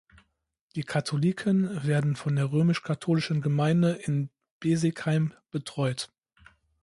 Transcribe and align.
Die 0.75 0.81
Katholiken 0.81 1.83
werden 1.83 2.15
von 2.15 2.35
der 2.35 2.51
römisch-katholischen 2.51 3.39
Gemeinde 3.43 3.91
in 3.91 4.31
Besigheim 4.59 5.35
betreut. 5.51 6.09